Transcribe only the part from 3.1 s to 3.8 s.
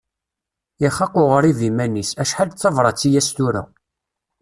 as-tura.